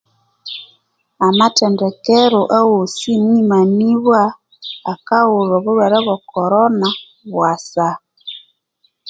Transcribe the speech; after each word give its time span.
Amathendekero 1.27 2.41
awosi 2.57 3.09
mwimanibwa 3.23 4.21
akaghulhu 4.91 5.53
obulhwere 5.59 5.97
obwe 6.01 6.15
korona 6.31 6.87
bwasa. 7.31 7.87